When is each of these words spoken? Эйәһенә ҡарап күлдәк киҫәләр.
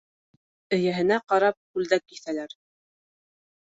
Эйәһенә 0.77 1.19
ҡарап 1.33 1.59
күлдәк 1.75 2.07
киҫәләр. 2.15 2.57